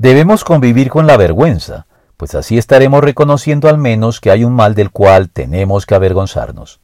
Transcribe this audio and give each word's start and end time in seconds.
Debemos 0.00 0.44
convivir 0.44 0.90
con 0.90 1.08
la 1.08 1.16
vergüenza, 1.16 1.88
pues 2.16 2.36
así 2.36 2.56
estaremos 2.56 3.02
reconociendo 3.02 3.68
al 3.68 3.78
menos 3.78 4.20
que 4.20 4.30
hay 4.30 4.44
un 4.44 4.52
mal 4.52 4.76
del 4.76 4.92
cual 4.92 5.28
tenemos 5.28 5.86
que 5.86 5.96
avergonzarnos. 5.96 6.78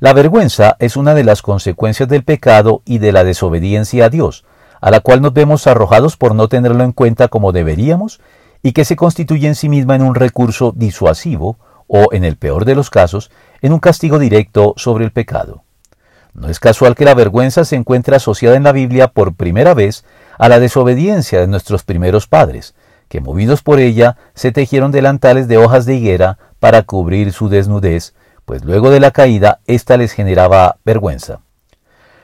La 0.00 0.12
vergüenza 0.14 0.74
es 0.80 0.96
una 0.96 1.14
de 1.14 1.22
las 1.22 1.42
consecuencias 1.42 2.08
del 2.08 2.24
pecado 2.24 2.82
y 2.84 2.98
de 2.98 3.12
la 3.12 3.22
desobediencia 3.22 4.06
a 4.06 4.08
Dios, 4.08 4.44
a 4.80 4.90
la 4.90 4.98
cual 4.98 5.22
nos 5.22 5.32
vemos 5.32 5.68
arrojados 5.68 6.16
por 6.16 6.34
no 6.34 6.48
tenerlo 6.48 6.82
en 6.82 6.90
cuenta 6.90 7.28
como 7.28 7.52
deberíamos 7.52 8.18
y 8.64 8.72
que 8.72 8.84
se 8.84 8.96
constituye 8.96 9.46
en 9.46 9.54
sí 9.54 9.68
misma 9.68 9.94
en 9.94 10.02
un 10.02 10.16
recurso 10.16 10.72
disuasivo 10.74 11.58
o, 11.86 12.08
en 12.10 12.24
el 12.24 12.36
peor 12.36 12.64
de 12.64 12.74
los 12.74 12.90
casos, 12.90 13.30
en 13.62 13.72
un 13.72 13.78
castigo 13.78 14.18
directo 14.18 14.74
sobre 14.76 15.04
el 15.04 15.12
pecado. 15.12 15.62
No 16.32 16.48
es 16.48 16.58
casual 16.58 16.96
que 16.96 17.04
la 17.04 17.14
vergüenza 17.14 17.64
se 17.64 17.76
encuentre 17.76 18.16
asociada 18.16 18.56
en 18.56 18.64
la 18.64 18.72
Biblia 18.72 19.06
por 19.06 19.36
primera 19.36 19.72
vez 19.72 20.04
a 20.38 20.48
la 20.48 20.60
desobediencia 20.60 21.40
de 21.40 21.46
nuestros 21.46 21.84
primeros 21.84 22.26
padres, 22.26 22.74
que 23.08 23.20
movidos 23.20 23.62
por 23.62 23.80
ella 23.80 24.16
se 24.34 24.52
tejieron 24.52 24.90
delantales 24.90 25.48
de 25.48 25.58
hojas 25.58 25.86
de 25.86 25.96
higuera 25.96 26.38
para 26.58 26.82
cubrir 26.82 27.32
su 27.32 27.48
desnudez, 27.48 28.14
pues 28.44 28.64
luego 28.64 28.90
de 28.90 29.00
la 29.00 29.10
caída 29.10 29.60
ésta 29.66 29.96
les 29.96 30.12
generaba 30.12 30.76
vergüenza. 30.84 31.40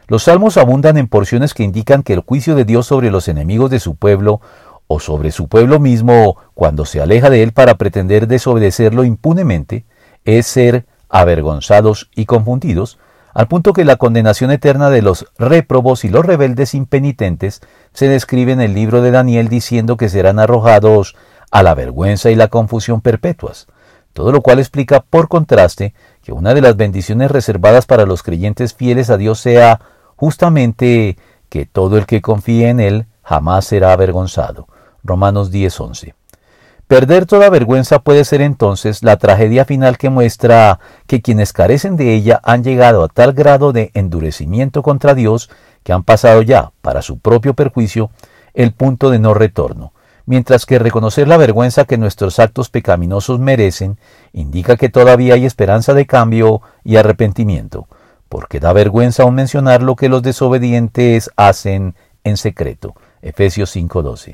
Los 0.06 0.24
salmos 0.24 0.56
abundan 0.56 0.96
en 0.96 1.06
porciones 1.06 1.54
que 1.54 1.62
indican 1.62 2.02
que 2.02 2.15
el 2.15 2.20
juicio 2.20 2.56
de 2.56 2.65
Dios 2.65 2.87
sobre 2.87 3.10
los 3.10 3.28
enemigos 3.28 3.70
de 3.70 3.78
su 3.78 3.95
pueblo 3.95 4.40
o 4.88 4.98
sobre 4.98 5.30
su 5.30 5.46
pueblo 5.46 5.79
mismo 5.79 6.37
cuando 6.54 6.84
se 6.84 7.01
aleja 7.01 7.30
de 7.30 7.45
él 7.45 7.52
para 7.52 7.77
pretender 7.77 8.27
desobedecerlo 8.27 9.04
impunemente 9.04 9.84
es 10.24 10.48
ser 10.48 10.84
avergonzados 11.09 12.10
y 12.16 12.24
confundidos, 12.24 12.98
al 13.32 13.48
punto 13.48 13.72
que 13.72 13.84
la 13.84 13.96
condenación 13.96 14.50
eterna 14.50 14.90
de 14.90 15.02
los 15.02 15.26
réprobos 15.38 16.04
y 16.04 16.08
los 16.08 16.24
rebeldes 16.24 16.74
impenitentes 16.74 17.60
se 17.92 18.08
describe 18.08 18.52
en 18.52 18.60
el 18.60 18.74
libro 18.74 19.02
de 19.02 19.10
Daniel 19.10 19.48
diciendo 19.48 19.96
que 19.96 20.08
serán 20.08 20.38
arrojados 20.38 21.16
a 21.50 21.62
la 21.62 21.74
vergüenza 21.74 22.30
y 22.30 22.34
la 22.34 22.48
confusión 22.48 23.00
perpetuas, 23.00 23.66
todo 24.12 24.32
lo 24.32 24.40
cual 24.40 24.59
explica 24.59 25.00
por 25.00 25.28
contraste 25.28 25.95
que 26.22 26.32
una 26.32 26.54
de 26.54 26.60
las 26.60 26.76
bendiciones 26.76 27.30
reservadas 27.30 27.87
para 27.87 28.06
los 28.06 28.22
creyentes 28.22 28.74
fieles 28.74 29.10
a 29.10 29.16
Dios 29.16 29.38
sea 29.38 29.80
justamente 30.16 31.16
que 31.48 31.66
todo 31.66 31.98
el 31.98 32.06
que 32.06 32.20
confíe 32.20 32.68
en 32.68 32.80
Él 32.80 33.06
jamás 33.22 33.65
será 33.65 33.92
avergonzado. 33.92 34.66
Romanos 35.02 35.50
10:11. 35.50 36.15
Perder 36.91 37.24
toda 37.24 37.51
vergüenza 37.51 38.01
puede 38.01 38.24
ser 38.24 38.41
entonces 38.41 39.05
la 39.05 39.16
tragedia 39.16 39.65
final 39.65 39.96
que 39.96 40.10
muestra 40.10 40.80
que 41.07 41.23
quienes 41.23 41.52
carecen 41.52 41.96
de 41.96 42.15
ella 42.15 42.41
han 42.43 42.65
llegado 42.65 43.05
a 43.05 43.09
tal 43.09 43.33
grado 43.33 43.73
de 43.73 43.93
endurecimiento 43.95 44.83
contra 44.83 45.15
Dios 45.15 45.51
que 45.85 45.93
han 45.93 46.02
pasado 46.02 46.43
ya, 46.43 46.73
para 46.80 47.02
su 47.02 47.21
propio 47.21 47.55
perjuicio, 47.55 48.11
el 48.55 48.73
punto 48.73 49.11
de 49.11 49.21
no 49.21 49.35
retorno, 49.35 49.93
mientras 50.27 50.66
que 50.66 50.80
reconocer 50.80 51.29
la 51.29 51.37
vergüenza 51.37 51.85
que 51.85 51.96
nuestros 51.96 52.41
actos 52.41 52.71
pecaminosos 52.71 53.38
merecen 53.38 53.96
indica 54.33 54.74
que 54.77 54.88
todavía 54.88 55.35
hay 55.35 55.46
esperanza 55.46 55.95
de 55.95 56.07
cambio 56.07 56.61
y 56.83 56.96
arrepentimiento, 56.96 57.87
porque 58.29 58.59
da 58.59 58.73
vergüenza 58.73 59.23
aún 59.23 59.37
mencionar 59.37 59.80
lo 59.80 59.95
que 59.95 60.09
los 60.09 60.23
desobedientes 60.23 61.30
hacen 61.37 61.95
en 62.24 62.37
secreto. 62.37 62.96
Efesios 63.23 63.71
5:12. 63.77 64.28